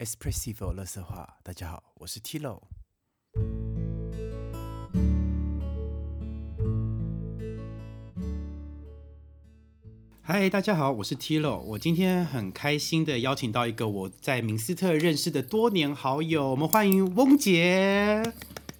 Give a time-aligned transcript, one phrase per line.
[0.00, 2.62] Espressivo 乐色话，大家好，我是 Tilo。
[10.22, 11.58] 嗨，大家好，我是 Tilo。
[11.58, 18.22] 我今天很开心的邀请到一个我在明斯特认识的多年好友，我们欢迎翁杰。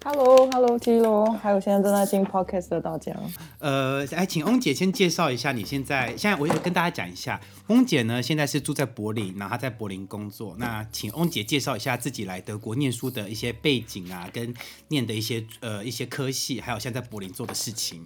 [0.03, 3.15] Hello，Hello，Tilo，还有现在正在听 Podcast 的大家。
[3.59, 6.17] 呃，哎，请翁姐先介绍一下你现在。
[6.17, 10.55] 现在我也跟大家讲一下，翁姐呢现在是住在柏林，然后她在柏林工作。
[10.57, 14.51] 那请翁姐介绍一下自己来德国念书的一些背景啊，跟
[14.87, 18.03] 念的一些呃一些科系，还有现在在柏林做的事情。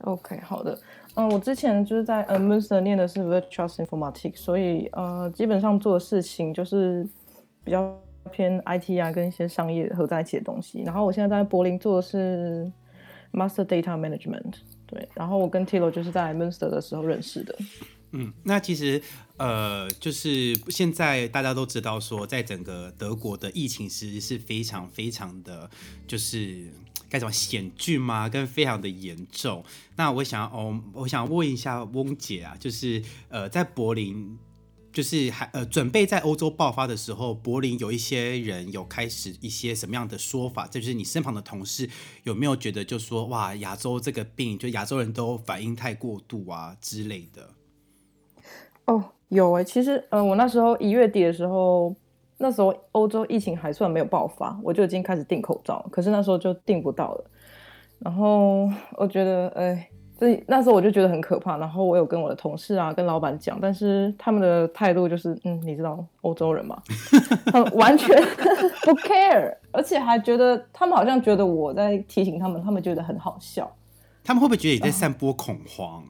[0.00, 0.76] OK，好的。
[1.14, 7.08] 嗯，我之前就是在呃 Münster 念的是 Virtual Informatics，所以呃基本上做的事情就是
[7.62, 7.96] 比较
[8.30, 10.82] 偏 IT 啊，跟一些商业合在一起的东西。
[10.82, 12.70] 然后我现在在柏林做的是
[13.32, 14.54] Master Data Management，
[14.86, 15.08] 对。
[15.14, 17.54] 然后我跟 Tilo 就是在 Münster 的时候认识的。
[18.12, 19.00] 嗯，那其实
[19.36, 25.70] 呃，就是现在大家都知道说，在整个德国的疫情其实是非常非常的，
[26.06, 26.66] 就是
[27.08, 28.28] 该怎么险峻吗？
[28.28, 29.62] 跟非常的严重。
[29.96, 34.38] 那我想哦，我想问一下翁姐啊，就是呃，在柏林。
[34.92, 40.66] 就是还呃准备在欧洲爆发的时候，柏林有一些人有开始一些什么样的说法？
[40.66, 41.88] 这就是你身旁的同事
[42.24, 47.50] 有没有觉得就说哇，亚洲这个病就亚洲人都反应太过度啊之类的？
[48.86, 51.94] 哦，有诶、其实呃我那时候一月底的时候，
[52.38, 57.30] 那时候欧洲疫情还算没有爆发，我就已经开始订口罩，可是那时候就订不到了。
[58.00, 59.88] 然后我觉得，哎。
[60.20, 66.80] 所以那时候我就觉得很可怕，然后我有跟我的同事啊、跟老板讲，但是他们的态度就是，嗯，你知道欧洲人嘛，
[67.50, 68.14] 他们完全
[68.84, 73.74] 不 care，而且还觉得他们好像觉得我在提醒他们，他们觉得很好笑。
[74.22, 76.04] 他们会不会觉得你在散播恐慌？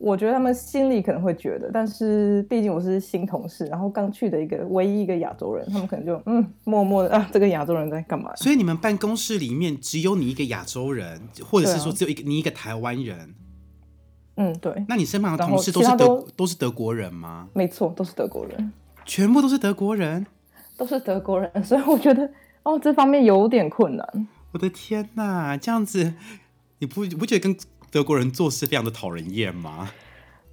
[0.00, 8.34] 我觉得他们心里可能会觉得，但是毕竟我是新同事，然后刚去的一个唯一一个亚洲人，他们可能就嗯，默默的啊，这个亚洲人在干嘛？
[8.36, 13.34] 所以你们办公室里面只有你一个亚洲人，或者是说只有一个、你一个台湾人？
[14.36, 14.84] 嗯，对。
[14.88, 17.48] 那你身旁的同事都是德都都是德国人吗？
[17.52, 18.72] 没错，都是德国人，
[19.04, 20.26] 全部都是德国人，
[20.78, 22.26] 都是德国人， 所以我觉得
[22.62, 24.28] 哦，这方面有点困难。
[24.52, 26.14] 我的天哪，这样子
[26.78, 27.54] 你不你不觉得跟
[27.90, 29.90] 德国人做事非常的讨人厌吗？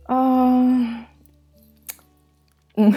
[0.04, 1.06] 啊、呃，
[2.78, 2.92] 嗯，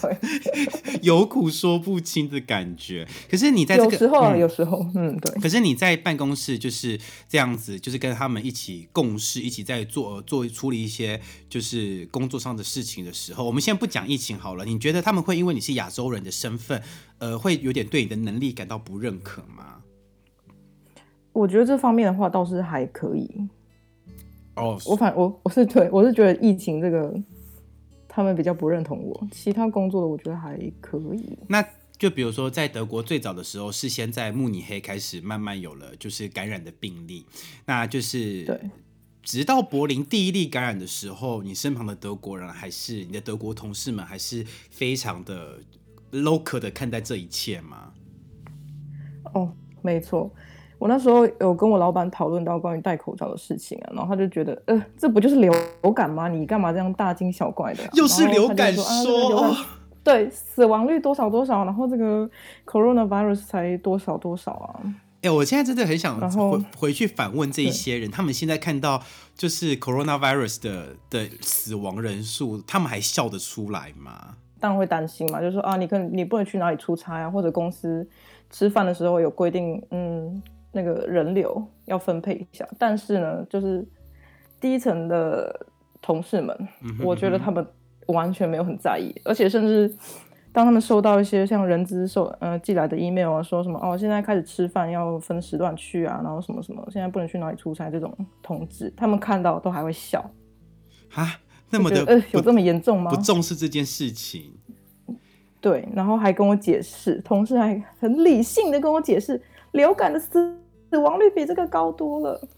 [0.00, 0.18] 对，
[1.02, 3.06] 有苦说不清的感觉。
[3.30, 5.40] 可是你在这个有时候、啊嗯有时候，嗯，对。
[5.40, 14.64] 可是你在办公室就是这样子，就是跟他们一起共事，一起在做做处理一些就是工作上的事情的时候，我们先不讲疫情好了。
[14.64, 16.82] 你觉得他们会因为你是亚洲人的身份，
[17.18, 19.82] 呃，会有点对你的能力感到不认可吗？
[21.36, 23.30] 我觉得这方面的话倒是还可以。
[24.54, 27.14] 哦，我反我我是对我是觉得疫情这个，
[28.08, 29.28] 他们比较不认同我。
[29.30, 31.38] 其他工作的我觉得还可以。
[31.48, 31.62] 那
[31.98, 37.26] 就比如说在德国最早的时候，是先在慕尼黑开始慢慢有了就是感染的病例，
[37.66, 38.58] 那就是对。
[39.22, 45.58] 直到柏林第一例感染的时候，你身旁的德国人还是你的德国同事们，还是非常的
[46.12, 47.92] local 的看待这一切吗？
[49.34, 49.52] 哦，
[49.82, 50.30] 没错，
[50.78, 55.52] 我那时候有跟我老板讨论到关于戴口罩的事情啊，然后他就觉得，呃，这不就是流
[55.94, 56.28] 感吗？
[56.28, 59.54] 你干嘛这样大惊小怪的啊、又是流感说
[60.04, 62.28] 对，死亡率多少多少，然后这个
[62.64, 64.80] coronavirus 才多少多少啊？
[65.22, 69.02] 哎、我现在真的很想回回去反问这一些人，他们现在看到
[69.34, 74.36] 就是 coronavirus 的的死亡人数，他们还笑得出来吗？
[74.60, 78.08] 当然会担心嘛，就是说啊，你可能你不能去哪里出差啊，或者公司
[78.50, 80.40] 吃饭的时候有规定，嗯，
[80.76, 82.68] 那个人流要分配一下。
[82.78, 83.82] 但是呢，就是
[84.60, 85.66] 低层的
[86.02, 87.66] 同事们，嗯我觉得他们
[88.08, 89.92] 完全没有很在意，而且甚至
[90.52, 100.30] 当他们收到一些像人资收呃寄来的 email 啊，说什么哦，现在开始吃饭要分时段去啊，然后什么什么，现在不能去哪里出差这种通知，他们看到都还会笑，
[101.14, 103.10] 啊，那么的呃有这么严重吗？
[103.10, 104.52] 不重视这件事情。
[105.58, 109.42] 对，然后还跟我解释，同事还很理性的跟我解释，
[109.72, 110.56] 流感的死
[110.90, 112.48] 死亡率比这个高多了。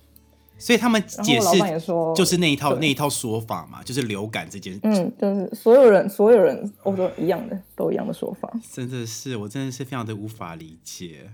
[0.61, 8.53] 所以他们解释板也说，就是那一套那一套说法嘛，就是流感这件，嗯，就是所有人所有人欧洲一样的， 都一样的说法。
[8.73, 11.31] 真的是我真的是非常的无法理解。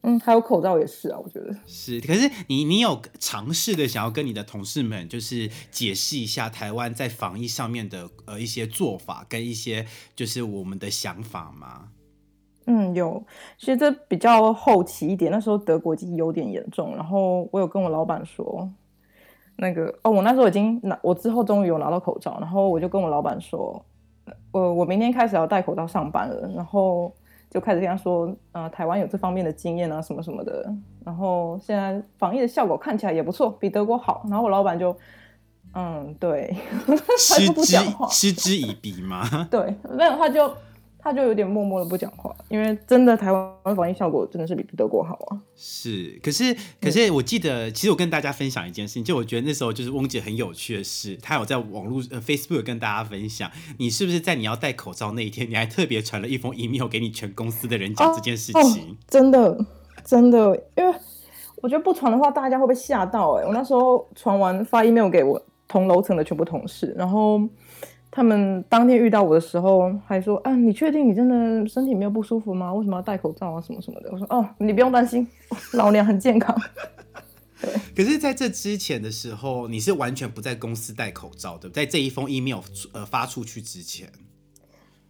[0.00, 1.54] 嗯，还有口罩也是啊，我觉得。
[1.66, 9.86] 是，可是你你有尝试的想要跟你的同事们，就是解释一下台湾在防疫上面的呃一些做法跟一些
[10.16, 11.90] 就是我们的想法吗？
[12.66, 13.22] 嗯，有，
[13.58, 18.68] 其实这比较后期一点，那时候德国已经有点严重，然后我有跟我老板说，
[19.56, 23.84] 那个哦，我那时候已经拿，我之后终于有拿到口罩，然后我就跟我老板说，
[24.50, 27.12] 我我明天开始要戴口罩上班了，然后
[27.50, 30.72] 就开始跟他说，呃，台湾有这方面的经验啊，什么什么的。
[31.04, 34.24] 然后现在防疫的效果看起来也不错，比德国好。
[34.28, 34.96] 然后我老板就，
[35.74, 36.56] 嗯，对，
[36.86, 37.76] 他嗤就不之。
[38.08, 39.22] 嗤之以鼻吗？
[39.50, 40.50] 对，没有他就
[41.04, 45.38] 他就有点默默的不讲话，因为真的台湾防疫效果真的是比德国好啊。
[45.54, 58.96] 是，可是可是我记得，其实我跟大家分享一件事情，就我觉得那时候就是翁姐很有趣的事，她有在网络呃 Facebook 跟大家分享，你是不是在你要戴口罩那一天，你还特别传了一封 email 给你全公司的人讲这件事情？
[59.06, 59.62] 真的
[60.02, 60.94] 真的，因为
[61.56, 67.40] 我觉得不传的话，大家会被吓到哎、我那时候传完发 email 给我同楼层的全部同事，然后
[68.16, 72.72] 他们当天遇到我的时候还说：“啊，你确定你真的身体没有不舒服吗？
[72.72, 73.60] 为什么要戴口罩啊？
[73.60, 75.26] 什么什么的？”我说：“哦，你不用担心，
[75.72, 76.56] 老娘很健康。
[77.96, 82.60] 可是在这之前的时候，你是完全不在公司戴口罩的，在这一封 email
[82.92, 84.08] 呃发出去之前，”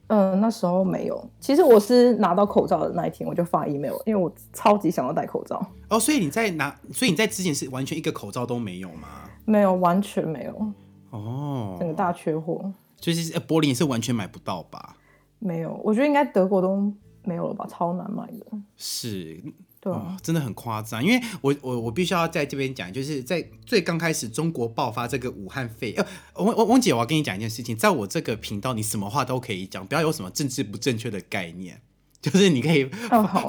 [0.08, 1.28] 嗯，那时候没有。
[1.38, 5.62] 其实我是拿到口罩的那一天，我就发 email，因为我超级想要戴口罩。
[5.90, 9.28] 哦，所以你在拿，所以你在之前是完全一个口罩都没有吗？
[9.44, 10.72] 没有，完全没有，
[11.10, 12.72] 哦，整个大缺货。
[13.12, 14.96] 就是呃柏林是完全买不到吧？
[15.38, 16.90] 没有，我觉得应该德国都
[17.22, 18.46] 没有了吧，超难买的。
[18.76, 19.42] 是，
[19.78, 26.06] 对啊，哦，真的很夸张，因为我我我必须要在这边讲，就是在最刚开始中国爆发这个武汉肺，呃，
[26.36, 31.82] 翁翁翁姐，我要跟你讲一件事情，在我这个频道，你什么话都可以讲，不要有什么政治不正确的概念。
[32.24, 32.86] 就是你可以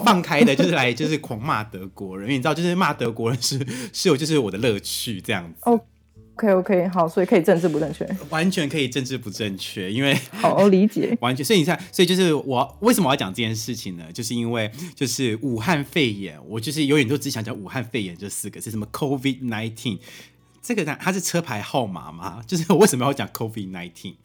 [0.04, 3.58] 放开的，就是来就是狂骂德国人，因为你知道，就是骂德国人是
[3.94, 5.62] 是有就是我的乐趣这样子，
[6.36, 11.16] OK OK，好，所以可以政治不正确，完全可以政治不正确，因为好理解。
[11.22, 14.04] 完全，所以你看，所以就是我为什么要讲这件事情呢？
[14.14, 19.98] 就是因为就是武汉肺炎，我就是永远都只想讲武汉肺炎这四个是什么 COVID nineteen，
[20.62, 22.44] 这个呢它是车牌号码吗？
[22.46, 24.16] 就是我为什么要讲 COVID nineteen？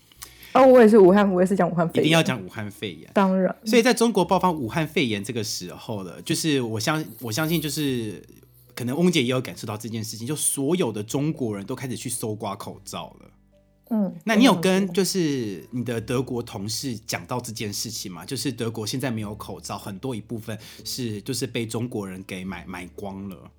[0.53, 3.09] 哦，我也是武汉，我也是讲武汉肺炎，一定要讲武汉肺炎。
[3.15, 8.21] 当然，所以在中国爆发武汉肺炎这个时候了，就是我相我相信就是
[8.81, 13.31] 可能翁姐也有感受到这件事情，就所有的中国人都开始去搜刮口罩了。
[13.91, 18.25] 嗯，那你有跟就是你的德国同事讲到这件事情吗？
[18.25, 23.51] 就是德国现在没有口罩，很多一部分是就是被中国人给买买光了。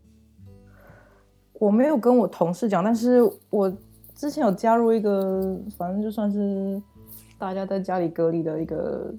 [1.54, 3.22] 我没有跟我同事讲，但是
[3.52, 3.72] 我
[4.16, 6.82] 之前有加入一个，反正就算是
[7.38, 9.14] 大家在家里隔离的一个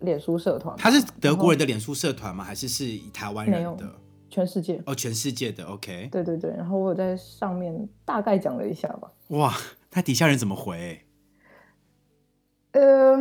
[0.00, 2.42] 脸书社团，他是德国人的脸书社团吗？
[2.42, 3.88] 还是是台湾人的？
[4.34, 4.82] 全世界。
[4.84, 5.64] 哦，全世界的。
[5.64, 9.08] OK，对对对，然后我有在上面大概讲了一下吧。
[9.28, 9.52] 哇，
[9.92, 10.98] 那底下人怎么回？
[12.72, 13.16] 呃，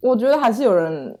[0.00, 1.18] 我觉得还是有人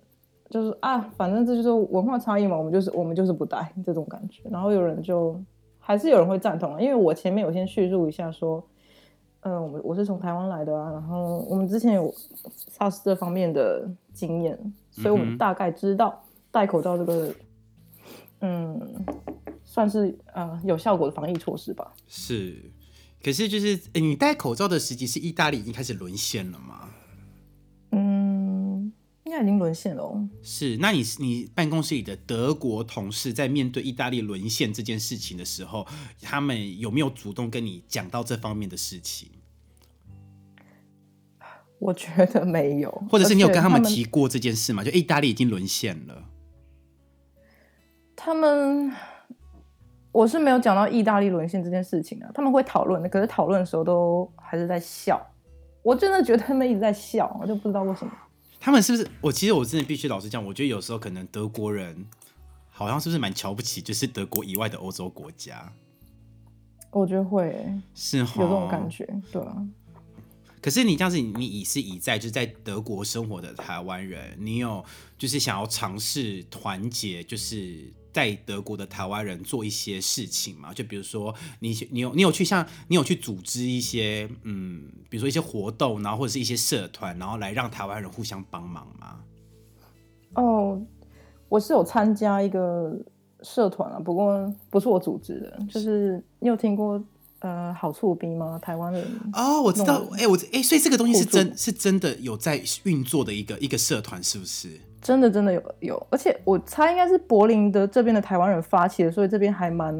[0.48, 4.42] 就是啊，反正这就是文化差异嘛，我们就是我们就是不带这种感觉。
[4.50, 5.38] 然后有人就
[5.78, 8.66] 还是有人会赞同啊，因为我前面有先叙述一下说，
[9.40, 12.10] 嗯、我们我是从台湾来的啊，然后我们之前有
[12.78, 14.58] SARS 这方面的经验，
[14.90, 17.34] 所以我们大概知道戴口罩这个，
[18.42, 19.04] 嗯，
[19.64, 21.92] 算是呃有效果的防疫措施吧。
[22.06, 22.70] 是，
[23.22, 26.90] 可是就是诶你戴口罩的时机是意大利已经开始沦陷了吗？
[27.92, 28.92] 嗯，
[29.24, 30.28] 应该已经沦陷了哦。
[30.42, 35.86] 是，那你你办公室里的德国同事在面对意大利沦陷这件事情的时候，
[36.20, 39.28] 他们有没有主动跟你讲到这方面的事情，
[41.78, 44.82] 我觉得没有，或者是你有跟他们提过这件事吗？
[44.82, 46.24] 就意大利已经沦陷了，
[48.24, 48.88] 他们，
[50.12, 55.20] 我是没有讲到意大利沦陷这件事情啊，他们会讨论的，可是讨论的时候都还是在笑。
[55.82, 58.12] 我真的觉得他们一直在笑，我就不知道为什么。
[58.60, 59.08] 他们是不是？
[59.20, 62.06] 我其实我真的必须老实讲，我觉得有时候可能德国人
[62.70, 65.72] 好像是不是蛮瞧不起，就是德国以外的欧洲国家，
[66.92, 68.18] 我觉得会欸是？
[68.18, 69.66] 有这种感觉，对啊。
[70.60, 74.84] 可是你这样子，你已是已在就是在德国生活的台湾人，你有
[75.18, 80.72] 就是想要尝试团结，就是在德国的台湾人做一些事情嘛？
[80.74, 89.18] 就比如说你你有你有去像你有去组织一些嗯，比如说一些活动，然后或者是一些社团，然后来让台湾人互相帮忙吗？
[90.34, 90.80] 哦，
[91.48, 92.94] 我是有参加一个
[93.42, 97.02] 社团啊，不过不是我组织的，就是你有听过
[97.42, 98.58] 呃好处兵吗？
[98.60, 104.80] 台湾人哦，我知道弄，哎、我哎、所以这个东西是真是真的有在运作的一个一个社团，是不是？
[105.00, 109.92] 真的真的有有，而且我猜应该是柏林的这边的台湾人发起的，所以这边还蛮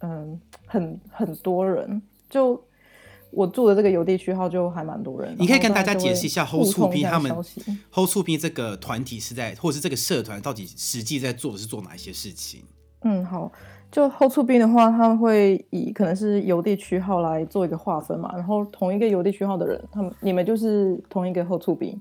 [0.00, 2.02] 嗯很很多人。
[2.28, 2.60] 就
[3.30, 5.36] 我住的这个邮递区号就还蛮多人。
[5.38, 7.32] 你可以跟大家解释一下互 Hold 通 to 一下他们
[7.92, 12.62] Hold P 这个团体是在，或者是这个社团到底实际在做的是做哪一些事情？
[13.02, 13.52] 嗯，好，
[13.94, 21.96] 就 Hold to B 的话，他们会以可能是邮递区号来做一个划分嘛，然后同一个邮递区号的人，他们你们就是同一个 Hold to B，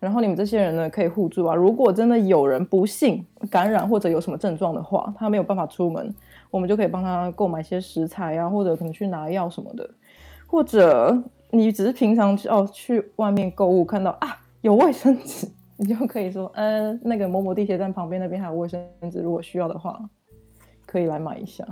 [0.00, 1.54] 然后你们这些人呢可以互助啊。
[1.54, 6.12] 如果真的有人不幸感染或者有什么症状的话，他没有办法出门，
[6.50, 9.88] 我们就可以帮他购买一些食材啊，或者可能去拿药什么的。
[10.48, 11.16] 或者
[11.50, 19.96] 你只是平常哦去外面购物看到啊有卫生纸，你就可以说，嗯，那个某某地铁站旁边那边还有卫生纸，如果需要的话，
[20.86, 21.66] 可以来买一下。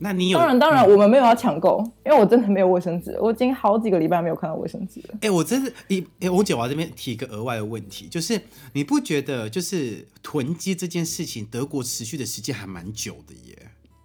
[0.00, 0.38] 那你有？
[0.38, 5.18] 当然，当然，我们没有要抢购，因为我真的没有卫生纸，我已经好几个礼拜没有看到卫生纸了。
[5.22, 8.40] 哎，我真是，哎哎，我姐我这边提一个额外的问题，就是
[8.74, 13.58] 你不觉得就是囤积这件事情，德国持续的时间还蛮久的耶？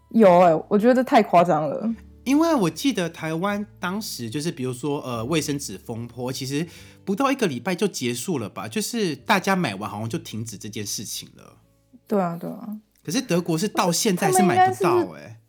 [0.10, 1.94] 有哎，我觉得这太夸张了。
[2.24, 6.66] 因为我记得台湾当时就是比如说呃卫生纸风波，其实
[7.06, 8.68] 不到一个礼拜就结束了吧？
[8.68, 11.58] 就是大家买完好像就停止这件事情了。
[12.08, 12.80] 对啊，对啊。
[13.04, 15.40] 可是德国是到现在是买不到哎。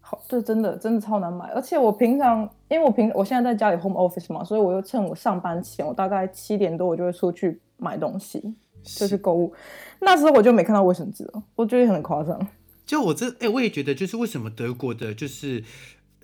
[0.00, 9.54] 好这真的真的超难买，而且我平常因为我平我现在在家里 home office 嘛，所以我又趁我上班前，我大概七点多我就会出去买东西，就去购物。
[10.00, 12.46] 那时候我就没看到卫生纸了，我觉得很夸张。
[12.84, 15.64] 就我这哎，我也觉得就是为什么德国的就是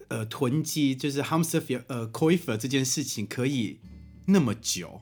[0.09, 3.81] 呃囤积就是 Hamster 呃 c o i f e r 这件事情可以
[4.27, 5.01] 那么久？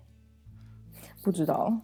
[1.21, 1.81] 不知道，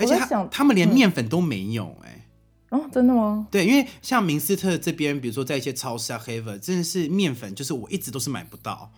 [0.00, 2.26] 而且他他们连面粉都没有哎。
[2.70, 3.48] 哦，真的吗？
[3.50, 8.92] 对，因为像明斯特这边，比如说在一些超市啊，Haver 真的是面粉，就是我一直都是买不到。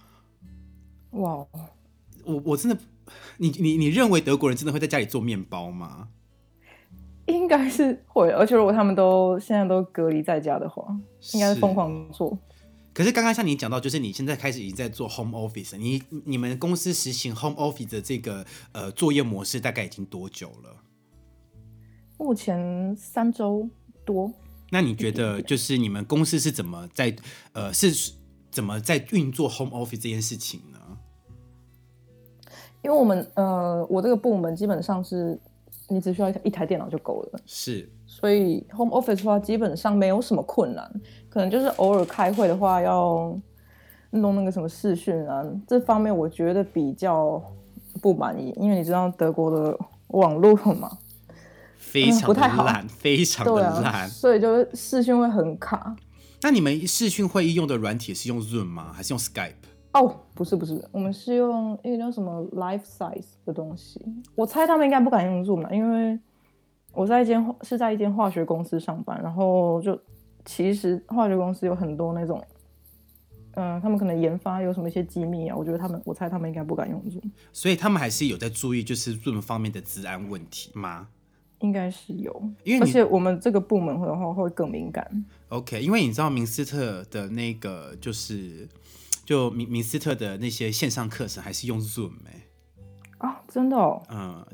[1.12, 1.46] 哇，
[2.24, 2.78] 我我真的，
[3.38, 6.08] 你你你认为德国人真的会在家里做面包吗？
[7.26, 10.84] 应该是会，而且如果他们都现在都隔离在家的话，
[11.32, 12.36] 应该是疯狂做。
[12.92, 20.76] 可是刚刚像你讲到，就是你现在开始已经在做 home office，你你们公司实行 home office 的这个呃作业模式大概已经多久了？
[22.18, 23.68] 目前三周
[24.04, 24.32] 多。
[24.70, 27.14] 那你觉得，就是你们公司是怎么在
[27.52, 28.14] 呃，是
[28.50, 30.78] 怎么在运作 home office 这件事情呢？
[32.82, 35.38] 因为我们呃，我这个部门基本上是，
[35.88, 37.40] 你只需要一台电脑就够了。
[37.44, 37.88] 是。
[38.06, 40.90] 所以 home office 的话，基本上没有什么困难，
[41.28, 43.38] 可能就是偶尔开会的话要
[44.10, 47.42] 弄那个什么视讯啊，这方面我觉得比较
[48.00, 49.78] 不满意，因为你知道德国的
[50.08, 50.98] 网络嘛。
[51.92, 55.94] 非常的烂，非常的烂，所以就视讯会很卡。
[56.40, 58.90] 那你们视讯会议用的软体是用 Zoom 吗？
[58.94, 59.52] 还是用 Skype？
[59.92, 64.00] 哦，不是不是，我们是用一个叫什么 Life Size 的东西。
[64.34, 66.18] 我猜他们应该不敢用 Zoom 因为
[66.94, 70.00] 我在一间是在一间化学公司上班，然后就
[70.46, 72.42] 其实化学公司有很多那种，
[73.54, 77.30] 嗯，他们可能研发有什么一些机密啊，我觉得他们，我猜他们应该不敢用 Zoom。
[77.52, 81.08] 所以他们还是有在注意，就是 Zoom 方面的治安问题吗？
[81.62, 82.30] 应该是有，
[82.64, 85.24] 因为而且我们这个部门的话会更敏感。
[85.48, 88.68] OK，因为你知道明斯特的那个就是
[89.24, 92.46] 就明明斯特的那些线上课程还是用 Zoom 哎
[93.18, 94.44] 啊，真的哦，嗯，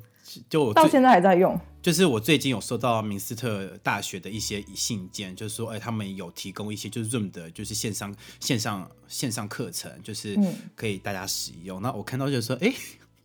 [0.49, 1.59] 就到现在还在用。
[1.81, 10.39] 就是我最近有收到明斯特大学的一些信件，就是说哎，他们有提供一些就是 Zoom 的，就是线上线上线上课程，就是
[10.75, 11.81] 可以大家使用。
[11.81, 12.71] 那我看到就是说，哎，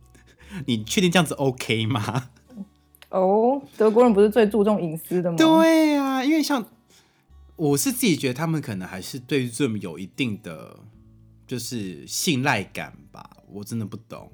[0.65, 2.29] 你确定这样子 OK 吗？
[3.13, 5.37] 哦，德国人不是最注重隐私的吗？
[5.37, 6.65] 对啊，因为像
[7.55, 10.75] 我是自己觉得他们可能还是对 Zoom 有一定的
[11.45, 14.31] 就是信赖感吧，我真的不懂。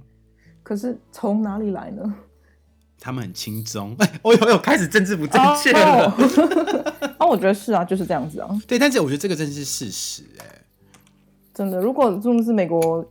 [0.63, 2.15] 可是从哪里来呢？
[2.98, 6.05] 他们很轻松，哎， 我有有开始政治不正确了。
[7.17, 8.50] 啊，我觉得是啊，就是这样子啊。
[8.65, 10.45] 对，但是我觉得这个真的是事实，哎，
[11.53, 11.81] 真的。
[11.81, 13.05] 如果 Zoom 是美国，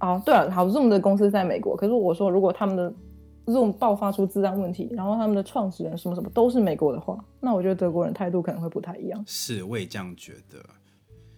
[0.00, 2.92] 哦，对了，好，Zoom 的公司在美国，可是我说如果他们的。
[3.52, 9.24] 这种爆发出治安问题，然后他们的创始人什么什么都是美国的话，那我觉得德国人态度可能会不太一样。
[9.26, 10.58] 是，我也这样觉得，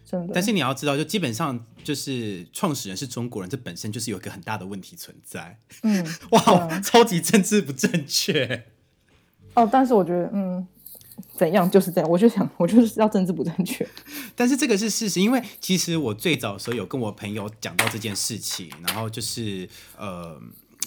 [0.05, 0.33] 真的。
[0.35, 5.59] 但是你要知道，就基本上就是创始人是中国人，这本身就是有一个很大的问题存在。
[5.83, 8.65] 嗯， 哇，超级政治不正确。
[9.55, 10.67] 哦，但是我觉得，嗯，
[11.37, 13.87] 怎样就是这样，我就想， 我就是要政治不正确。
[14.35, 20.41] 但是这个是事实，因为其实我最早的时候有跟我朋友讲到这件事情，然后就是呃。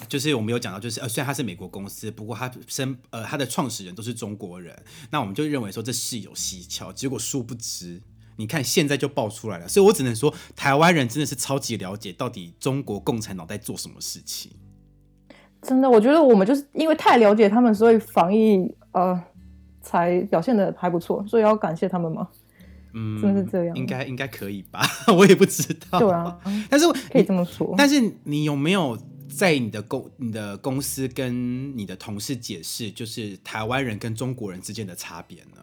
[0.09, 4.77] 就是我们有讲到，就是呃，虽然他是美国公司，不过他身呃他的创始人都是中国人，
[5.09, 6.91] 那我们就认为说这事有蹊跷。
[6.91, 8.01] 结果殊不知，
[8.35, 9.67] 你看现在就爆出来了。
[9.67, 14.51] 所以我只能说，台湾人真的是超级了解到底中国共产党在做什么事情。
[15.61, 19.19] 真的，我觉得我们就是因为太了解他们，所以防疫呃
[19.81, 22.27] 才表现的还不错，所以要感谢他们吗？
[22.93, 24.81] 嗯，真的是这样，应该应该可以吧？
[25.17, 25.99] 我也不知道。
[25.99, 26.37] 对啊，
[26.69, 27.73] 但是可以这么说。
[27.77, 28.97] 但是你有没有？
[29.29, 35.61] 在你的公、你的公司跟你的同事解释，就是台湾人跟中国人之间的差别呢？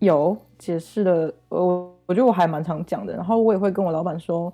[0.00, 3.14] 有解释的，我我觉得我还蛮常讲的。
[3.14, 4.52] 然后我也会跟我老板说，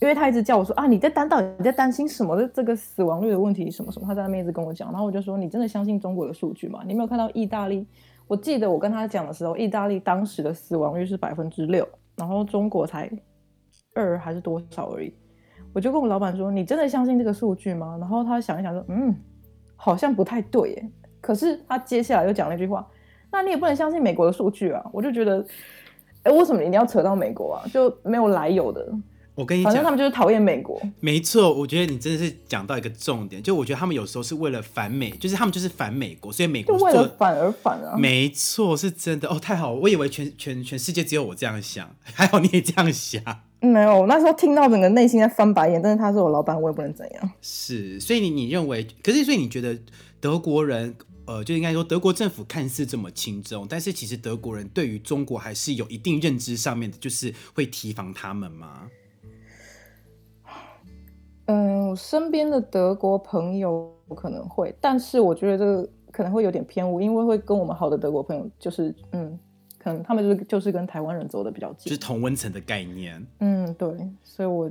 [0.00, 6.82] 因为他一直叫我说啊，你在担到你在担心什么的这个死亡率的问题什么什么，他在那边一直跟我讲，然后我就说你真的相信中国的数据吗？
[6.86, 7.86] 你没有看到意大利？
[8.28, 13.10] 我记得我跟他讲的时候，意大利当时的死亡率是百分之六，然后中国才
[13.94, 15.12] 二还是多少而已。
[15.72, 17.96] 我就跟我老板说，你真的相信这个数据吗？
[17.98, 19.14] 然后他想一想说，嗯，
[19.76, 20.90] 好像不太对耶。
[21.20, 22.86] 可是他接下来又讲了一句话，
[23.30, 24.84] 那你也不能相信美国的数据啊。
[24.92, 25.44] 我就觉得，
[26.24, 27.64] 哎，为什么一定要扯到美国啊？
[27.72, 28.86] 就没有来由的。
[29.34, 30.80] 我跟你反正他们就是讨厌美国。
[31.00, 37.96] 没错，我觉得你真的是讲到一个重点，就我觉得他们有时候是为了反美，就是他们就是反美国，所以美国就为了反而反啊。
[37.96, 43.22] 没错，是真的哦，太好了，我以为全全全世界只有我这样想， 还好你也这样想。
[43.60, 47.30] 没有，我那时候听到整个内心在翻白眼，但是他是我老板，我也不能怎样。
[47.40, 49.78] 是，所以你你认为，可是所以你觉得
[50.20, 58.88] 德国人，呃，就应该说德国政府看似这么轻重，但是其实德国人对于中国还是有一定认知上面的，就是会提防他们吗？
[61.52, 69.38] 嗯，我身边的德国朋友可能会，但是我觉得这个可能会有点偏误，因为会跟我们好的德国朋友，就是嗯，
[69.78, 73.26] 可能他们就是就是跟台湾人走的比较近，就是同温层的概念。
[73.40, 74.70] 嗯，对，所以我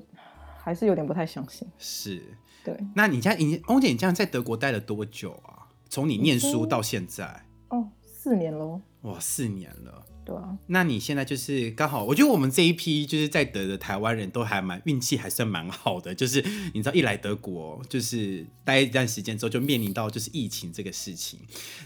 [0.57, 1.67] 还是有点不太相信。
[1.77, 2.21] 是，
[2.63, 2.75] 对。
[2.95, 5.69] 那你家你欧姐，你这样在德国待了多久啊？
[5.87, 7.45] 从你念书到现在？
[7.69, 8.81] 哦，四年喽。
[9.01, 10.03] 哇，四年了。
[10.23, 21.39] 对啊，那你现在就是刚好，我觉得我们这一批就是在德的台湾人都还蛮运气还算蛮好的，就是你知道一来德国就是待一段时间之后就面临到就是疫情这个事情。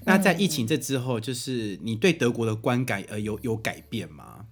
[0.04, 4.46] 那在疫情这之后，就是你对德国的观感呃有有改变吗？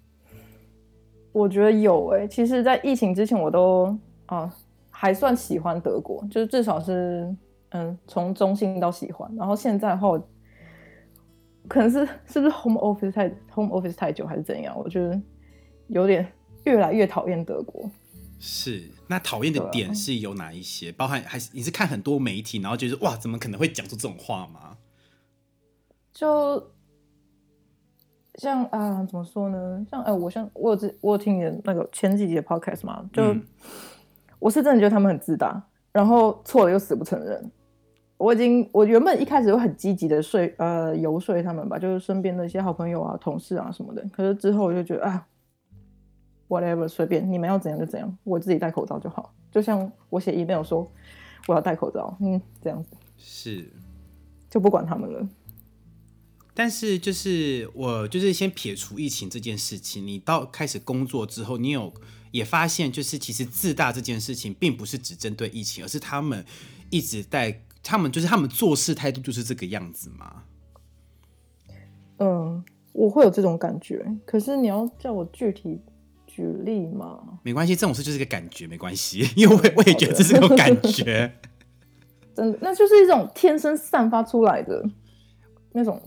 [1.34, 3.98] 我觉得有诶，其实，在疫情之前我都
[4.28, 4.50] 啊
[4.90, 7.36] 还算喜欢德国，就是至少是
[7.72, 10.26] 嗯从中性到喜欢，然后现在后。
[11.68, 14.78] 可能是是不是 home office 太 home office 太久还是怎样？
[14.78, 15.20] 我觉得
[15.88, 16.32] 有点
[16.66, 17.90] 越来越讨厌德国。
[18.40, 20.92] 是，那讨厌的点是有哪一些？
[20.92, 24.78] 包含还是你是看很多媒体，然后觉得哇，怎么可能会讲出这种话吗？
[26.12, 26.72] 就
[28.36, 29.86] 像啊，怎么说呢？
[29.90, 33.24] 像哎，我像我有我有听你的那个前几集的 podcast 嘛，就
[34.40, 37.50] 我是真的觉得他们很自大，然后错了又死不承认。
[38.18, 44.02] 我已经，我原本一开始会很积极的说，呃，游说他们吧，就是身边的一些好朋友啊、同事啊什么的。
[44.14, 45.28] 可是之后我就觉得啊
[46.48, 49.34] ，whatever，随便你们要怎样就怎样，我自己戴口罩就好。
[49.52, 50.90] 就像我写 email 说
[51.48, 53.70] 我要戴口罩，嗯，这样子是，
[54.50, 55.28] 就不管他们了。
[56.54, 61.92] 但是就是我就是先撇除疫情这件事情，你到开始工作之后，你有
[62.32, 66.46] 也发现，就是其实自大这件事情，并不是只针对疫情，而是他们
[66.90, 67.64] 一直在。
[67.84, 70.44] 他们就是他们做事态度就是这个样子吗？
[72.20, 74.06] 嗯，我会有这种感觉。
[74.26, 75.82] 可是你要叫我具体
[76.26, 77.40] 举例嘛？
[77.44, 79.28] 没关系，这种事就是个感觉，没关系。
[79.36, 81.34] 因为我我也觉得这是种感觉，
[82.34, 84.84] 真的，那就是一种天生散发出来的
[85.74, 86.02] 那种，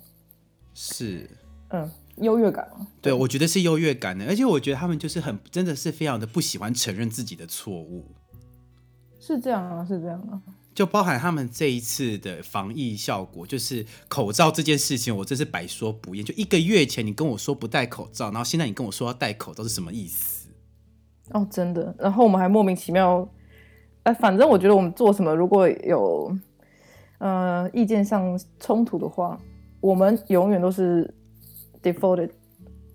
[0.73, 1.29] 是
[1.69, 2.67] 嗯优越感。
[3.03, 8.15] 对，我觉得是优越感的，而且我觉得他们就是很真的是非常的不喜欢承认自己的错误。
[9.21, 10.41] 是这样啊，是这样啊。
[10.77, 16.23] 就包含他们这一次的防疫效果，就是口罩这件事情，我真是百说不厌。
[16.23, 20.51] 就一个月前你跟我说不戴口罩，然后现在你跟我说要戴口罩，是什么意思？
[21.31, 21.97] 哦，真的。
[21.99, 23.27] 然后我们还莫名其妙，
[24.03, 26.31] 哎，反正我觉得我们做什么如果有
[27.19, 29.41] 呃意见上冲突的话，
[29.81, 31.11] 我们永远都是
[31.83, 32.29] defaulted，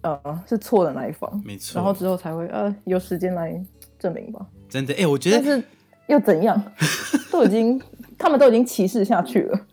[0.01, 1.41] 呃，是错的那一方。
[1.43, 1.77] 没错。
[1.77, 3.59] 然后之后才会呃有时间来
[3.97, 4.45] 证明吧。
[4.69, 5.63] 真的，哎，我觉得。
[6.11, 6.61] 又怎样？
[7.31, 7.81] 都已经，
[8.17, 9.65] 他们都已经歧视下去了。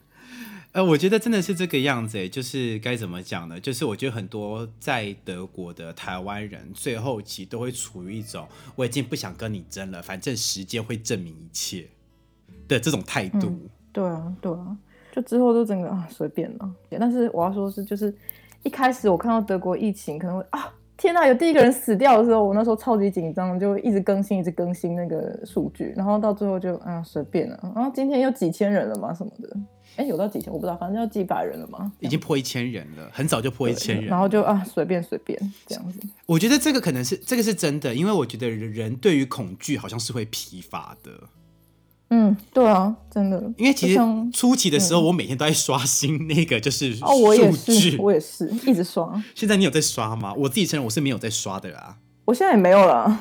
[0.71, 3.59] 呃，我觉得真的是这个样子，哎，就是该怎么讲呢？
[3.59, 8.47] 就是我觉得很多在德国的台湾人，最后期都会处于一种
[8.77, 11.89] 我已经不想跟你争了，反正时间会证明一切
[12.69, 13.59] 的这种态度。
[13.93, 14.77] 对啊，对啊，
[15.11, 16.71] 就之后就整个啊随便了。
[16.91, 18.15] 但是我要说是，就是
[18.63, 20.73] 一开始我看到德国疫情可能会啊。
[20.99, 21.25] 天呐！
[21.27, 27.59] 有第一个人死掉的时候，我那时候超级紧张，就一直更新，一直更新那个数据，然后到最后就啊随便了。
[27.75, 29.15] 然后今天有几千人了吗？
[29.15, 29.57] 什么的？
[29.95, 30.53] 哎，有到几千？
[30.53, 31.93] 我不知道，反正要几百人了嘛？
[32.01, 34.07] 已经破一千人了，很早就破一千人。
[34.07, 36.01] 然后就啊随便随便这样子。
[36.27, 41.13] 我觉得这个可能是这个是真的，因为我觉得人对于恐惧好像是会疲乏的。
[42.11, 43.39] 嗯，对啊，真的。
[43.59, 44.01] 因为其实
[44.33, 49.23] 初期的时候，我每天都在刷新那个就是哦，我也是，我也是一直刷。
[49.35, 50.33] 现在你有在刷吗？
[50.35, 51.99] 我自己承认我是没有在刷的啦。
[52.25, 53.21] 我现在也没有了。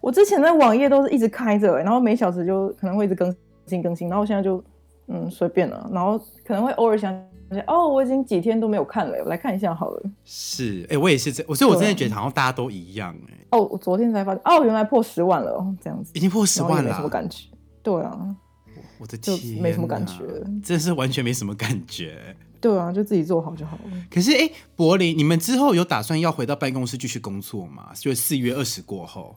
[0.00, 3.34] 我之前的网页都是一直开着，然后每小时就可能会一直更
[3.66, 4.62] 新更新，然后现在就
[5.08, 5.90] 嗯，随便了。
[5.92, 7.12] 然后可能会偶尔想
[7.50, 10.02] 想，哦，我已经几天都没有看了，我来看一下好了。
[10.24, 17.46] 是，哎、我也是这，我所以我真的觉得好像大家都一样、哎，哦，我昨天才发现，哦，原来破十万了哦，这样子，已经破十万了什么，感觉。
[17.82, 18.36] 对啊，
[18.98, 20.22] 我的就天，没什么感觉
[20.62, 22.36] 真是完全没什么感觉。
[22.60, 23.90] 对啊，就自己做好就好了。
[24.08, 27.90] 可是，哎、柏林，你们之后有打算要回到办公室继续工作吗？
[27.94, 29.34] 就四月二十过后，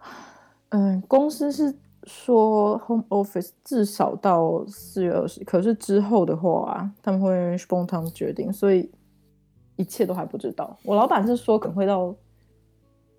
[0.70, 8.90] 嗯，公司是说 home office 至少到四月二十，可是之后的话，他们会 spontan 决定，所以
[9.76, 10.78] 一切都还不知道。
[10.84, 12.14] 我老板是说可能会到，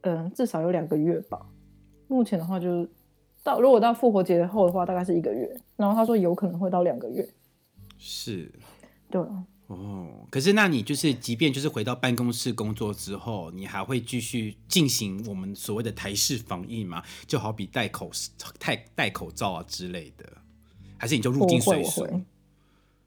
[0.01, 1.39] 嗯，至少有两个月吧。
[2.07, 2.89] 目前的话就是
[3.43, 5.49] 到，如果到复活节后的话，大概是一个月。
[5.75, 7.27] 然后他说有可能会到两个月。
[7.97, 8.51] 是
[9.09, 10.07] 对啊，哦。
[10.29, 17.01] 可是，那你就是，即便就是回到办公室工作之后，你还会继续进行我们所谓的台式防疫吗？
[17.27, 18.09] 就好比戴口
[18.59, 20.25] 戴戴口罩啊之类的，
[20.97, 22.01] 还是你就入境随俗？
[22.01, 22.23] 会我会。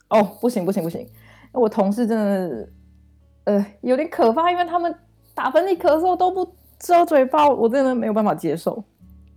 [0.09, 1.09] 哦，不行不行不行，
[1.53, 2.68] 我同事真的，
[3.45, 4.95] 呃，有点可怕，因为他们
[5.35, 8.85] 打喷嚏、咳嗽都不遮嘴巴，我真的没有办法接受。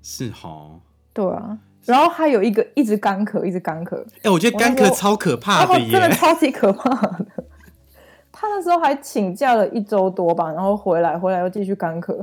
[0.08, 0.70] 是哈。
[1.12, 5.92] 对啊，然后还有一个一直干咳，一直干咳，哎、我觉得干咳超可怕的耶。
[5.92, 7.26] 真的超级可怕的。
[8.32, 12.14] 他那时候还请假了一周多吧，然后回来，回来又继续干咳，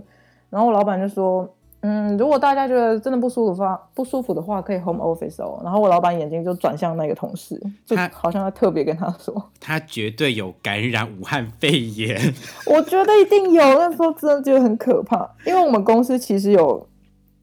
[0.51, 5.59] 然后我老板就说，嗯，如果大家觉得真的不舒服的话，不舒服的话可以 home office 哦。
[5.64, 12.21] 然后我老板眼睛就转向那个同事，就他好像要特别跟他说，他绝对有感染武汉肺炎。
[12.71, 16.87] 我觉得一定有，那时候真的觉得很可怕，因为我们公司其实有，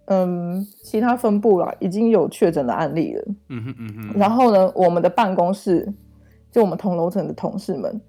[0.10, 3.24] 嗯，其他分部啦，已经有确诊的案例了。
[3.50, 4.20] 嗯哼嗯哼。
[4.20, 5.88] 然后呢，我们的办公室，
[6.52, 8.02] 就我们同楼层的同事们，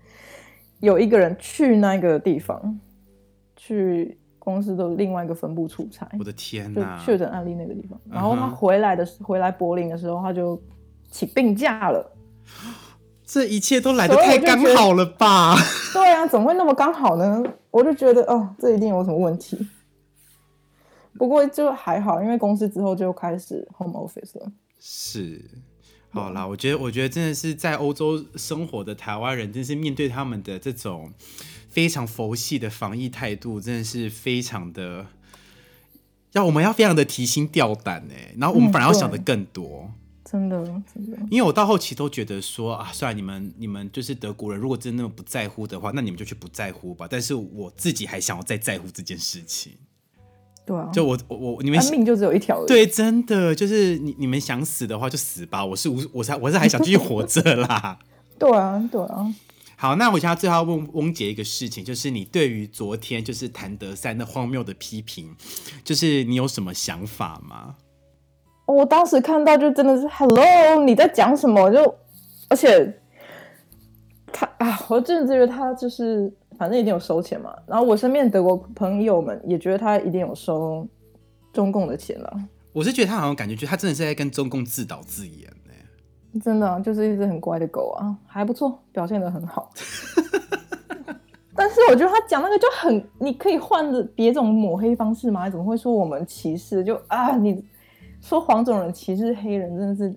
[0.80, 2.80] 有一个人去那个地方，
[3.54, 6.98] 去公司的另外一个分部出差，我的天就哪！
[7.04, 8.00] 确诊案例那个地方。
[8.10, 10.58] 然后他回来的回来柏林的时候，他就
[11.10, 12.12] 请病假了。
[13.26, 15.54] 这一切都来得太刚好了吧？
[15.92, 17.44] 对啊，怎么会那么刚好呢？
[17.70, 19.58] 我就觉得哦，这一定有什么问题。
[21.20, 24.50] 不过就还好，因为公司之后就开始 home office 了。
[24.78, 25.44] 是，
[26.09, 31.12] 好啦，我觉得，我觉得真的是在欧洲生活的台湾人，真是面对他们的这种
[31.68, 35.09] 非常佛系的防疫态度，真的是非常的，
[36.33, 39.90] 要我们要非常的提心吊胆哎，然后我们嗯反而要想的更多。
[40.24, 47.06] 真的，真的，因为我到后期都觉得说啊，虽然你们你们就是德国人，如果真的不在乎的话，那你们就去不在乎吧。
[47.11, 49.74] 但是我自己还想要再在乎这件事情。
[50.70, 52.64] 对啊，就我我我你们命就只有一条。
[52.64, 57.98] 对，真的就是你你们想死的话就死吧，我是无我是我是还想继续活着啦。
[58.38, 59.35] 对啊，对啊。
[59.74, 65.35] 好，那我想要最后要问翁姐一个事情，就是你对于昨天就是谭德赛那荒谬的批评，
[65.83, 67.74] 就是你有什么想法吗？
[68.66, 71.68] 我当时看到就真的是 “hello”，你在讲什么？
[71.72, 71.83] 就
[72.48, 73.00] 而且
[74.33, 77.56] 他啊，我真的觉得他就是反正一定有收钱嘛。
[77.66, 80.86] 然后我身边的德国朋友们也觉得他一定有收
[81.54, 82.38] 中共的钱了，
[82.74, 89.70] 我是觉得他好像感觉，就他真的是在跟中共自导自演呢、真的啊、就是一只很乖的狗啊，还不错，表现的很好。
[91.56, 95.48] 但是我觉得他讲那个就很，你可以换着别种抹黑方式吗？
[95.48, 96.84] 怎么会说我们歧视？
[96.84, 97.64] 就啊，你
[98.20, 100.14] 说黄种人歧视黑人，真的是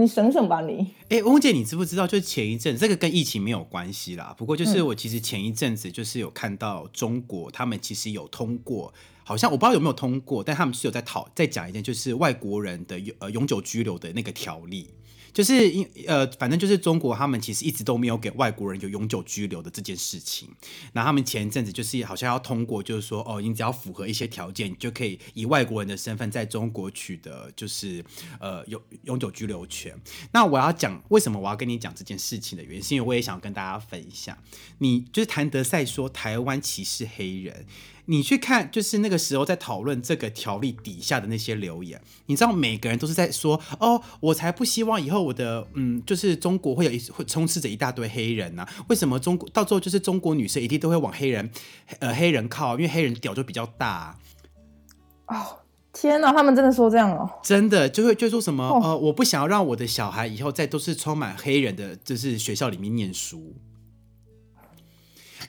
[0.00, 0.86] 你省省吧你。
[1.08, 2.06] 哎，翁姐，你知不知道？
[2.06, 4.34] 就前一阵，这个跟疫情没有关系啦。
[4.36, 8.92] 不过就是嗯我其实前一阵子就是有看到中国，他们其实有通过，
[9.24, 14.90] 好像我不知道有没有通过，但他们是有在讨在讲一件，就是外国人的永呃永久居留的那个条例。
[15.36, 20.48] 就是因呃，反正就是中国他们其实一直都没有给外国人有永久居留的这件事情。
[20.94, 28.02] 然后他们前一阵子就是好像要通过，就是说哦，你只要符合一些条件，你就可以以外国人的身份在中国取得就是
[28.40, 29.94] 呃永永久居留权。
[30.32, 34.38] 那我要讲为什么我要跟你讲这件事情的原因，是因为我也想跟大家分享，
[34.78, 37.66] 你就是谭德赛说台湾歧视黑人。
[38.06, 51.50] 你去看，就是那个时候在讨论这个条例底下的那些留言，你知道每个人都是在说，哦，我才不希望以后我的，嗯，就是中国会有一会充斥着一大堆黑人呐、为什么中国到最后就是中国女生一定都会往黑人，
[51.98, 54.16] 呃，黑人靠，因为黑人屌就比较大、
[55.26, 55.58] 哦，
[55.92, 57.28] 天哪，他们真的说这样哦？
[57.42, 63.56] 真的就会就说什么，哦呃，我不想要让我的小孩以后在都是充满黑人的，就是学校里面念书。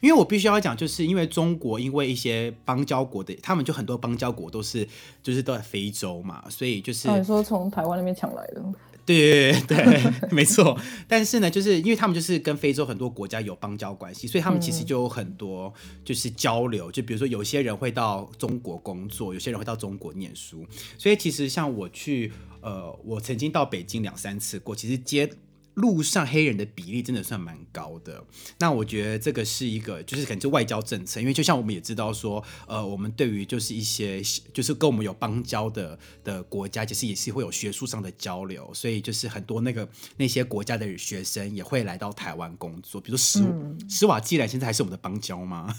[0.02, 4.88] 因为我必须要讲，就是因为中国因为一些邦交国的，他们就很多邦交国都是
[5.24, 8.64] 就是都在非洲嘛，所以就是、说从台湾那边抢来的？
[9.06, 10.78] 对对对对，没错。
[11.08, 16.92] 但是呢，就是因为他们就是跟非洲很多国家有邦交关系，所以他们其实就有很多就是交流。
[16.92, 20.66] 就比如说，有些人会到中国工作，有些人会到中国念书。
[20.98, 25.30] 所以其实像我去，呃，我曾经到北京两三次过，其实接。
[25.78, 28.24] 路上黑人的比例真的算蛮高的，
[28.58, 34.20] 那我觉得这个是一个，就是可能是外交政策，因为就像我们也知道说，呃，我们对于就是一些
[34.52, 39.88] 就是跟我们有邦交的的国家，其实也是会有学术上的交流，所以就是很多那个
[40.18, 43.46] 那些国家的学生也会来到台湾工作，比如说施
[43.88, 45.76] 施瓦济兰现在还是我们的邦交吗？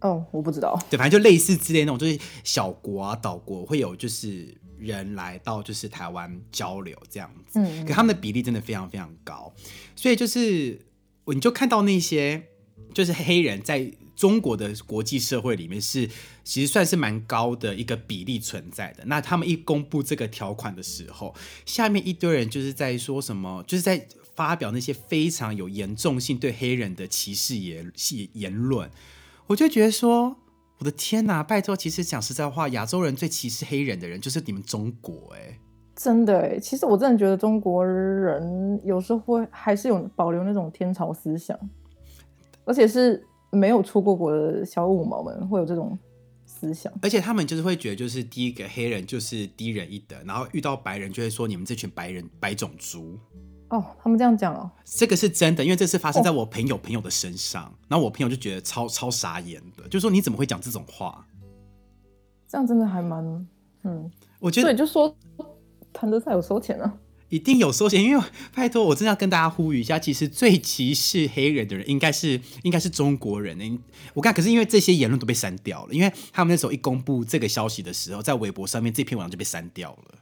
[0.00, 4.58] 哦，我不知道，对，反正就类似之类那种，就是小国啊岛国会有就是。
[4.78, 9.52] 人来到就是台湾交流这样子，可他们的比例真的非常非常高，
[9.94, 10.80] 所以就是
[11.26, 12.42] 你就看到那些
[12.92, 16.08] 就是黑人在中国的国际社会里面是
[16.44, 19.04] 其实算是蛮高的一个比例存在的。
[19.06, 21.34] 那他们一公布这个条款的时候，
[21.64, 27.92] 下面一堆人就是在说什么，就是在发表那些非常有严重性对黑人的歧视言
[28.32, 28.90] 言论，
[29.48, 30.38] 我就觉得说。
[30.78, 31.42] 我的天呐！
[31.42, 35.58] 拜托，其实讲实在话，亚洲人最歧视黑人的人就是你们中国哎，
[35.94, 36.58] 真的哎。
[36.58, 41.58] 其实我真的觉得中国人有时候会还是有保留那种天朝思想，
[42.66, 45.98] 而且是没有出过国的小五毛们会有这种
[46.44, 53.18] 思想，而且他们就是会觉得，就是第一个黑人就是低人一等，然后遇到白人就会说你们这群白人白种族。
[53.68, 61.26] 哦，他们这样讲哦，这个是真的，因为这是发生在我朋友朋友的身上，然后我朋友就觉得超超傻眼的，就说你怎么会讲这种话？
[62.48, 63.24] 这样真的还蛮，
[63.82, 65.12] 嗯，我觉得，对就说
[65.92, 66.94] 谭德赛有收钱啊，
[67.28, 68.24] 一定有收钱，因为
[68.54, 73.78] 拜托，我真的要跟大家呼吁一下，其实最歧视黑人的人应该是应该是中国人呢。
[74.14, 80.18] 我看，可是因为这些言论都被删掉了，因为他们那时候一公布这个消息的时候，在微博上面这篇文章就被删掉了。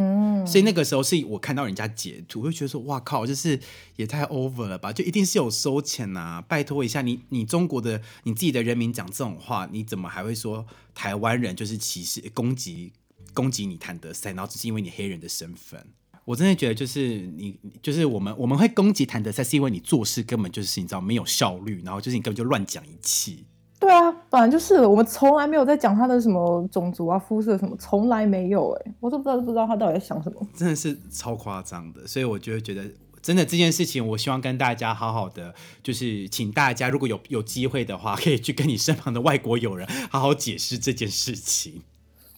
[0.00, 3.58] 嗯，所以那个时候是我看到人家截图，我就觉得说，哇靠，就是
[3.96, 4.92] 也太 over 了吧？
[4.92, 6.40] 就一定是有收钱呐！
[6.48, 12.92] 拜托一下，你你中国的你自己的人民讲这种话，你怎么还会说台湾人就是歧视、攻击、
[13.34, 14.32] 攻击你谭德赛？
[14.32, 15.84] 然后只是因为你黑人的身份，
[16.24, 23.44] 我真的觉得就是你就是我们我们会攻击谭德赛，是因为你做事根本就是你知道没有效率，然后就是你根本就乱讲一气。
[23.80, 32.84] 对啊，本来就是我们从来没有在讲他的什么种族啊、肤色什么，从来没有哎，我都不知道不知道他到底在想什么，真的是超夸张的，所以我就觉得
[33.22, 41.82] 真的这件事情，我希望跟大家好好的，就是请大家如果有有机会的话，可以去跟你身旁的外国友人好好解释这件事情。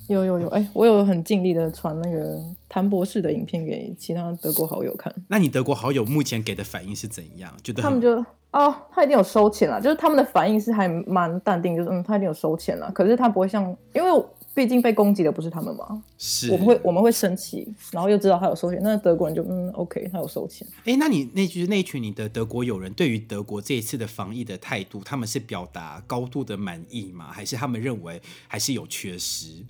[0.09, 5.15] 有有有，哎，我有很尽力的传那个谭博士的影片给其他德国好友看。
[5.29, 7.53] 那你德国好友目前给的反应是怎样？
[7.63, 12.91] 觉得他们就哦，他一定有收钱了，就是他们的反应是还蛮淡定，就是嗯，他一定有收钱了。
[12.93, 20.67] 可是他不会像，因为毕竟被攻击的不是他们嘛，是我们会我们会生气，然后又知道他有收钱，那德国人就嗯，OK，他有收钱。
[20.85, 27.29] 哎，那你那就是那群你的德国友人对于德国这一次的防疫的态度，他们是表达高度的满意吗？
[27.31, 29.65] 还是他们认为还是有缺失？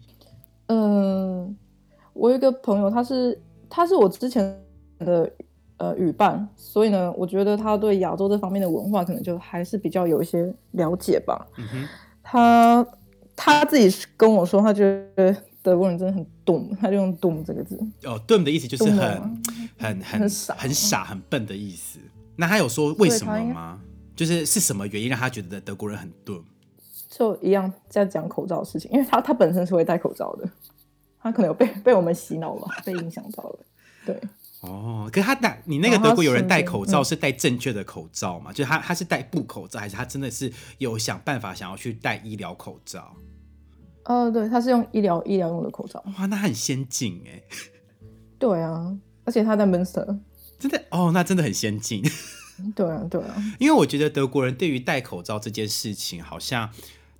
[0.72, 1.56] 嗯，
[2.12, 3.36] 我有一个朋友，他是
[3.68, 4.56] 他是我之前
[5.00, 5.28] 的
[5.78, 11.44] 呃语伴，所以呢，我觉得他对亚洲这方面的文化可能就还是比较有一些了解吧。
[11.58, 11.88] 嗯
[12.22, 12.86] 他
[13.34, 17.76] 他自己跟我说，他觉得德国人真的很 dumb，他就用 dumb 这个字。
[18.04, 19.42] 哦，dumb 的意思就是很
[19.76, 21.98] 很很傻、很傻、很笨的意思。
[22.36, 23.80] 那他有说为什么吗？
[24.14, 26.38] 就是是什么原因让他觉得德国人很钝？
[27.10, 30.48] 就一样在讲口罩的事情，因为他他本身是会戴口罩的，
[31.20, 33.58] 他可能有被被我们洗脑了， 被影响到了。
[34.06, 34.18] 对，
[34.60, 38.52] 哦，可是他戴你那个德国有人戴口罩是戴正确的口罩吗？
[38.52, 43.12] 就是他他是戴布口罩，还是他真的是有想办法想要去戴医疗口罩？
[44.04, 46.02] 哦，对，他是用医疗医疗用的口罩。
[46.16, 47.42] 哇，那很先进哎。
[48.38, 50.18] 对啊，而且他在 Monster，
[50.60, 52.02] 真的哦，那真的很先进。
[52.76, 56.70] 对啊，对啊，因为我觉得德国人对于戴口罩这件事情好像。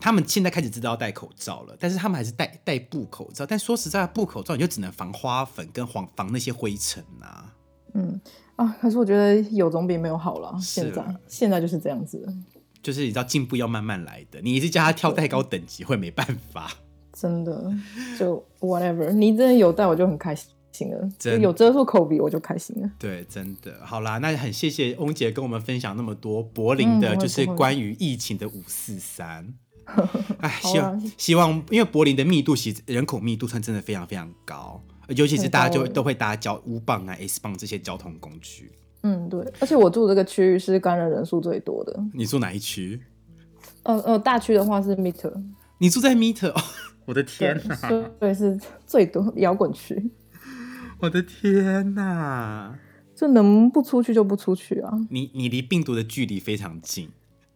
[0.01, 3.45] 他们现在开始知道戴口罩了，但是他们还是戴戴布口罩。
[3.45, 7.45] 但说实在，布口罩你就只能防花粉跟防防那些灰尘呐。
[7.93, 8.21] 嗯
[8.57, 10.57] 啊，可是我觉得有总比没有好了。
[10.61, 12.27] 现在现在就是这样子，
[12.83, 14.41] 就是你知道进步要慢慢来的。
[14.41, 16.73] 你一直叫他跳太高等级会没办法。
[17.13, 17.71] 真的，
[18.19, 21.39] 就 whatever，你真的有戴我就很开心了。
[21.41, 22.91] 有遮住口鼻我就开心了。
[22.99, 23.85] 对，真的。
[23.85, 29.53] 好啦，那很谢谢翁姐跟我们分享那么多柏林的，就是关于疫情的五四三。
[30.40, 38.72] 哎，希望希望，因为柏林的密度其实人口密度算真的非常非常高，尤其是大家就都会搭交乌棒啊、S 棒这些交通工具。
[39.03, 39.40] 嗯，对。
[39.61, 41.98] 而且我住这个区域是感染人数最多的。
[42.12, 43.00] 你住哪一区？
[43.83, 45.33] 呃呃，大区的话是 Meter。
[45.79, 46.55] 你住在 Meter？
[47.07, 48.11] 我的天哪！
[48.20, 50.11] 对，是最多摇滚区。
[51.00, 52.79] 我的天哪！
[53.16, 54.92] 这能不出去就不出去啊！
[55.11, 57.11] 你你离病毒的距离非常近。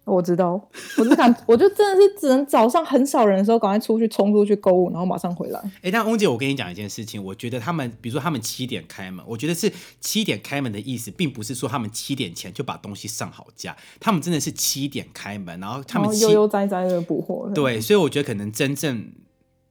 [0.04, 0.52] 我知道，
[0.98, 5.58] 我是敢，我就真的是只能早上很少人的时候赶快出去冲出去购物，然后马上回来。
[5.80, 17.50] 哎，但翁姐，我跟你讲一件事情，我觉得他们，比如说他们七点开门，我觉得是七点开门的意思，并不是说他们七点前就把东西上好架，他们真的是七点开门，然后他们悠悠哉哉的补货。
[17.54, 19.10] 对，所以我觉得可能真正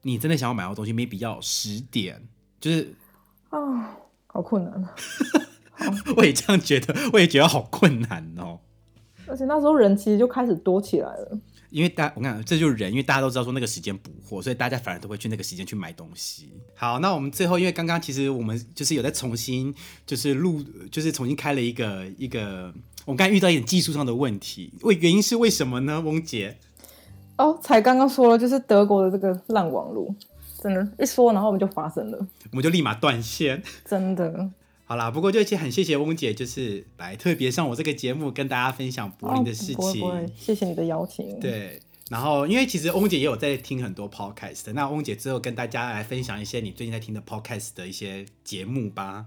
[0.01, 2.21] 你真的想要买到东西，没必要十点，
[2.59, 2.95] 就是
[3.49, 4.95] 啊，好困难啊。
[6.17, 8.59] 我也这样觉得，我也觉得好困难哦。
[9.33, 11.39] 而且那时候人其实就开始多起来了，
[11.71, 16.51] 因为大我看这就是人，因为大家都知道说那个时间补货，所以大家反而都会去那个时间去买东西。
[16.75, 19.73] 好，那我们最后因为刚刚其实我们就是有在重新
[20.05, 22.71] 就是录，就是重新开了一个一个，
[23.05, 25.99] 我们刚才遇到一点技术上的问题，为原因是为什么呢？
[25.99, 26.55] 翁姐，
[27.39, 30.13] 哦，才刚刚说了，就是德国的这个烂网络，
[30.61, 34.47] 真的，一说然后我们就发生了，我们就立马断线，真的。
[34.93, 40.29] 好啦，不过就很谢谢翁姐，就是来特别上我这个节目跟大家分享柏林的事情。
[40.37, 41.39] 谢谢你的邀请。
[41.39, 49.25] 对，然后因为其实翁姐也有在听很多 podcast，那翁姐之后跟大家来分享一些你最近在听的 podcast 的一些节目吧。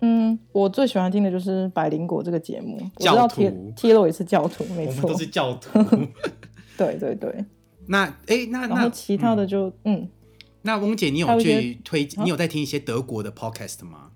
[0.00, 2.78] 嗯，我最喜欢听的就是百灵果这个节目。
[2.98, 3.42] 教徒
[3.74, 5.82] ，T 洛也是教徒，没错，都是教徒。
[6.76, 7.42] 对对对。
[7.86, 10.06] 那哎，那那其他的就嗯，
[10.60, 14.10] 那翁姐，你有去推，你有在听一些德国的 podcast 吗？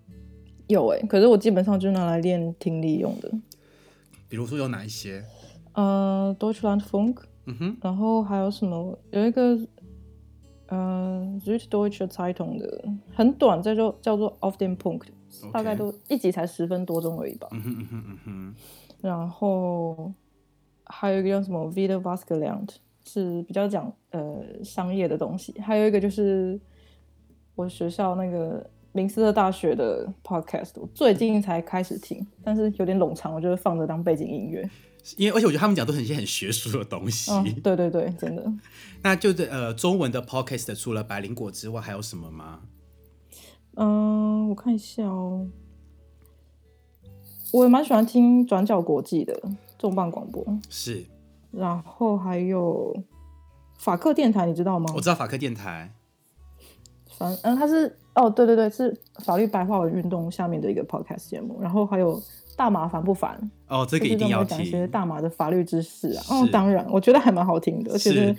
[0.68, 3.30] 有哎，可是我基本上就拿来练听力用的。
[4.28, 5.24] 比如说有哪一些？
[5.72, 8.98] 呃，Deutschland Funk，嗯哼，然后还有什么？
[9.10, 9.58] 有一个
[10.66, 15.06] 呃，Süddeutsche Zeitung 的，很短，叫做叫做 Auf den Punkt，
[15.52, 17.48] 大概都一集才十分多钟而已吧。
[17.52, 18.54] 嗯哼嗯哼嗯哼。
[19.00, 20.12] 然后
[20.84, 25.58] 还有一个叫什么 Vida Vasgelernt，是比较讲呃商业的东西。
[25.60, 26.60] 还有一个就是
[27.54, 28.68] 我学校那个。
[28.98, 34.68] 明斯特大学的 podcast，我最近才开始听，但是有点冗长，我就是放着当背景音乐。
[35.16, 37.30] 因为而且我觉得他们讲都很些很学术的东西。
[37.62, 38.52] 对对对，真的。
[39.02, 42.60] 那就是呃，中文的 podcast 除了百灵果之外，还有什么吗？
[43.76, 45.46] 嗯，我看一下哦。
[47.52, 49.40] 我也蛮喜欢听转角国际的
[49.78, 50.44] 重磅广播。
[50.68, 51.06] 是。
[51.52, 52.94] 然后还有
[53.78, 54.92] 法克电台，你知道吗？
[54.94, 55.94] 我知道法克电台。
[57.18, 57.94] 反嗯，它是。
[58.14, 62.20] 哦，对对对，是法律白话文运动下面的一个 podcast 节目，然后还有
[62.56, 63.38] 大麻烦不烦？
[63.68, 66.24] 哦，这个一定要讲一些大麻的法律知识啊。
[66.28, 68.36] 哦，当然，我觉得还蛮好听的，而且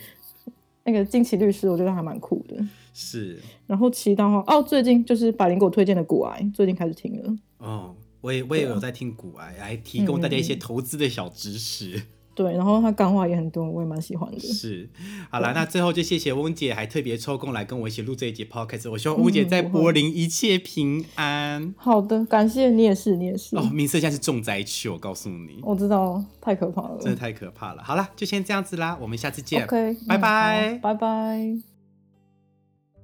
[0.83, 2.57] 那个金奇律师，我觉得还蛮酷的。
[2.93, 3.39] 是。
[3.67, 7.33] 然后其他话，哦，最近就是百灵果推荐的古癌，最近开始听了。
[7.59, 12.01] 哦，我也我也有在听古癌，来提供大家一些投资的小知识。
[12.39, 14.39] 对，然后他干话也很多，我也蛮喜欢的。
[14.39, 14.89] 是，
[15.29, 18.89] 好了，那最后就谢谢翁姐，还特别抽空来跟我一起录这一集 podcast。
[18.89, 21.75] 我希望翁姐在柏林一切平安。
[21.75, 23.57] 好的，感谢你也是，你也是。
[23.57, 25.59] 哦，明色现在是重灾区，我告诉你。
[25.63, 27.83] 我知道，太可怕了，真的太可怕了。
[27.83, 29.65] 好了，就先这样子啦，我们下次见。
[29.65, 31.57] OK，拜拜，拜拜。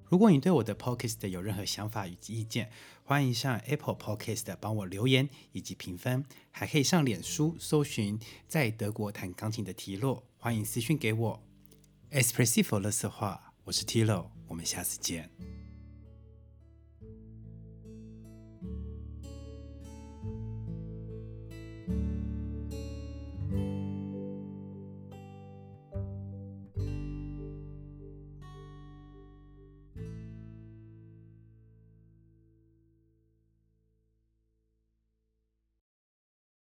[0.07, 2.69] 如果你对我的 podcast 有任何想法与意见，
[3.07, 11.43] 欢迎上 Apple Podcast 帮我留言以及评分，还可以上脸书搜寻在德国弹钢琴的提洛，欢迎私讯给我。
[12.09, 15.29] Espressive 乐色话，我是提洛我们下次见。